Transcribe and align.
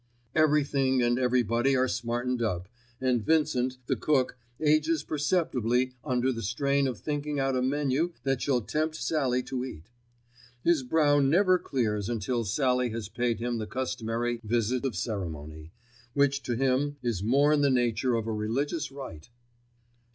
Everything 0.33 1.03
and 1.03 1.19
everybody 1.19 1.75
are 1.75 1.87
smartened 1.87 2.41
up, 2.41 2.67
and 2.99 3.23
Vincent, 3.23 3.77
the 3.85 3.95
cook, 3.95 4.35
ages 4.59 5.03
perceptibly 5.03 5.93
under 6.03 6.31
the 6.31 6.41
strain 6.41 6.87
of 6.87 6.97
thinking 6.97 7.39
out 7.39 7.55
a 7.55 7.61
menu 7.61 8.11
that 8.23 8.41
shall 8.41 8.61
tempt 8.61 8.95
Sallie 8.95 9.43
to 9.43 9.63
eat. 9.63 9.91
His 10.63 10.81
brow 10.81 11.19
never 11.19 11.59
clears 11.59 12.09
until 12.09 12.43
Sallie 12.45 12.89
has 12.89 13.09
paid 13.09 13.37
him 13.39 13.59
the 13.59 13.67
customary 13.67 14.41
visit 14.43 14.85
of 14.85 14.95
ceremony, 14.95 15.71
which 16.15 16.41
to 16.41 16.55
him 16.55 16.97
is 17.03 17.21
more 17.21 17.53
in 17.53 17.61
the 17.61 17.69
nature 17.69 18.15
of 18.15 18.25
a 18.25 18.33
religious 18.33 18.91
rite. 18.91 19.29